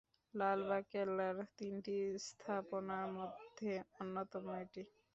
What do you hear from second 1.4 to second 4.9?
তিনটি স্থাপনার মধ্যে অন্যতম এটি।